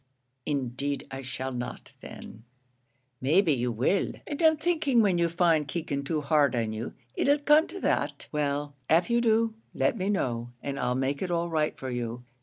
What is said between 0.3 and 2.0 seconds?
"Indeed, I shall not